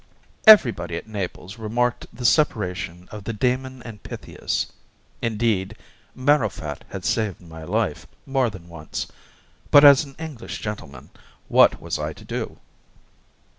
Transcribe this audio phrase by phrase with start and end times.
[0.47, 4.73] Everybody at Naples remarked the separation of the Damon and Pythias
[5.21, 5.75] indeed,
[6.15, 9.05] Marrowfat had saved my life more than once
[9.69, 11.11] but, as an English gentleman,
[11.49, 12.57] what was I to do?